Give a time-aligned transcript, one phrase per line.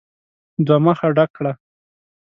[0.65, 1.53] دوه مخه ډک کړه!